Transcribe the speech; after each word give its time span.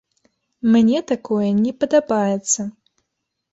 Мне 0.75 1.01
такое 1.11 1.49
не 1.65 1.73
падабаецца. 1.83 2.61